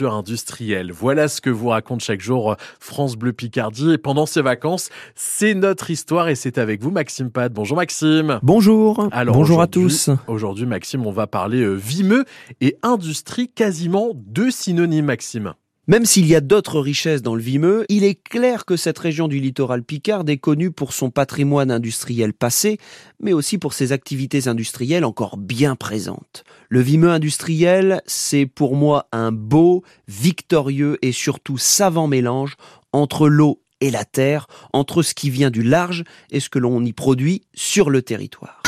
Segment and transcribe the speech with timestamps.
[0.00, 0.92] industrielle.
[0.92, 3.92] Voilà ce que vous raconte chaque jour France Bleu Picardie.
[3.92, 7.52] Et pendant ces vacances, c'est notre histoire et c'est avec vous Maxime Pad.
[7.52, 8.40] Bonjour Maxime.
[8.42, 9.08] Bonjour.
[9.12, 10.10] Alors Bonjour à tous.
[10.26, 12.24] Aujourd'hui Maxime, on va parler euh, vimeux
[12.60, 15.54] et industrie, quasiment deux synonymes Maxime.
[15.88, 19.26] Même s'il y a d'autres richesses dans le Vimeux, il est clair que cette région
[19.26, 22.78] du littoral picard est connue pour son patrimoine industriel passé,
[23.18, 26.44] mais aussi pour ses activités industrielles encore bien présentes.
[26.68, 32.54] Le Vimeux industriel, c'est pour moi un beau, victorieux et surtout savant mélange
[32.92, 36.84] entre l'eau et la terre, entre ce qui vient du large et ce que l'on
[36.84, 38.62] y produit sur le territoire.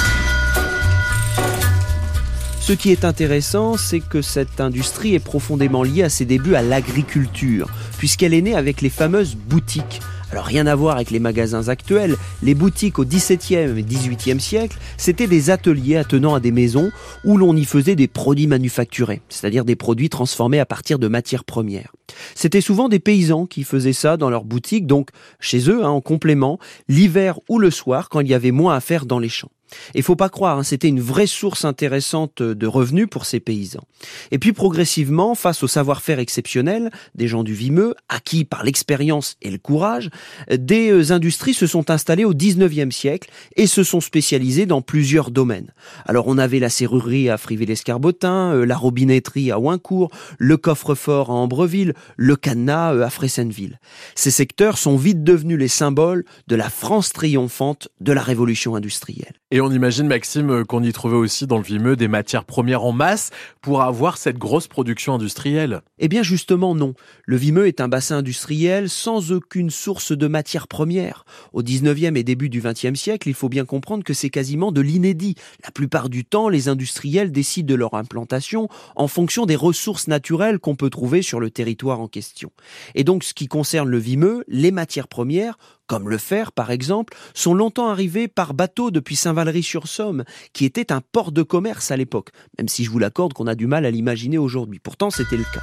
[2.67, 6.63] Ce qui est intéressant, c'est que cette industrie est profondément liée à ses débuts à
[6.63, 7.69] l'agriculture,
[7.99, 10.01] puisqu'elle est née avec les fameuses boutiques.
[10.33, 14.79] Alors rien à voir avec les magasins actuels, les boutiques au XVIIe et XVIIIe siècle,
[14.97, 16.91] c'était des ateliers attenant à des maisons
[17.23, 21.45] où l'on y faisait des produits manufacturés, c'est-à-dire des produits transformés à partir de matières
[21.45, 21.93] premières.
[22.35, 26.01] C'était souvent des paysans qui faisaient ça dans leurs boutiques, donc chez eux, hein, en
[26.01, 29.51] complément, l'hiver ou le soir quand il y avait moins à faire dans les champs.
[29.95, 33.85] Et faut pas croire, hein, c'était une vraie source intéressante de revenus pour ces paysans.
[34.31, 39.51] Et puis progressivement, face au savoir-faire exceptionnel des gens du Vimeux, acquis par l'expérience et
[39.51, 40.11] le courage,
[40.51, 45.31] des euh, industries se sont installées au 19e siècle et se sont spécialisées dans plusieurs
[45.31, 45.73] domaines.
[46.07, 51.35] Alors on avait la serrurerie à Friville-Escarbotin, euh, la robinetterie à Oincourt, le coffre-fort à
[51.35, 53.79] Ambreville, le cadenas euh, à Fressenville.
[54.15, 59.35] Ces secteurs sont vite devenus les symboles de la France triomphante de la révolution industrielle.
[59.55, 62.83] Et on imagine, Maxime, euh, qu'on y trouvait aussi dans le Vimeux des matières premières
[62.83, 65.83] en masse pour avoir cette grosse production industrielle.
[66.01, 66.95] Eh bien, justement, non.
[67.25, 71.25] Le Vimeux est un bassin industriel sans aucune source de matières premières.
[71.53, 74.81] Au 19e et début du 20e siècle, il faut bien comprendre que c'est quasiment de
[74.81, 75.37] l'inédit.
[75.63, 80.59] La plupart du temps, les industriels décident de leur implantation en fonction des ressources naturelles
[80.59, 82.51] qu'on peut trouver sur le territoire en question.
[82.97, 87.17] Et donc, ce qui concerne le Vimeux, les matières premières comme le fer par exemple,
[87.35, 92.31] sont longtemps arrivés par bateau depuis Saint-Valery-sur-Somme, qui était un port de commerce à l'époque,
[92.59, 94.79] même si je vous l'accorde qu'on a du mal à l'imaginer aujourd'hui.
[94.79, 95.63] Pourtant, c'était le cas.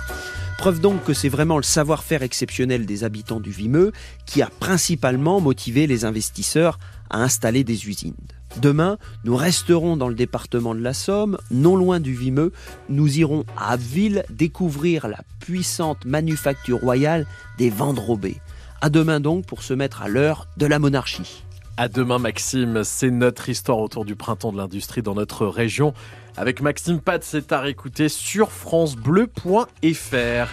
[0.58, 3.92] Preuve donc que c'est vraiment le savoir-faire exceptionnel des habitants du Vimeux
[4.28, 6.78] qui a principalement motivé les investisseurs
[7.10, 8.14] à installer des usines.
[8.62, 12.52] Demain, nous resterons dans le département de la Somme, non loin du Vimeux.
[12.90, 17.26] Nous irons à Abbeville découvrir la puissante manufacture royale
[17.58, 18.38] des Vendrobés.
[18.84, 21.44] À demain donc pour se mettre à l'heure de la monarchie.
[21.78, 25.94] À demain Maxime, c'est notre histoire autour du printemps de l'industrie dans notre région.
[26.36, 30.48] Avec Maxime Pat, c'est à réécouter sur francebleu.fr.